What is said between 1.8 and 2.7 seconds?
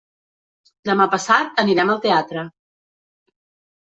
al teatre.